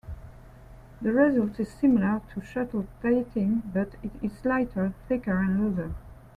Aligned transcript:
The 0.99 1.11
result 1.13 1.59
is 1.59 1.69
similar 1.71 2.21
to 2.33 2.41
shuttle 2.41 2.87
tatting 3.03 3.61
but 3.71 3.97
is 4.23 4.33
slightly 4.35 4.93
thicker 5.07 5.37
and 5.43 5.59
looser. 5.63 5.93